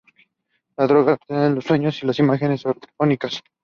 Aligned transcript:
La 0.79 0.87
droga 0.87 1.11
altera 1.13 1.45
el 1.45 1.61
sueño 1.61 1.91
y 2.01 2.05
las 2.07 2.17
imágenes 2.17 2.63
oníricas. 2.97 3.43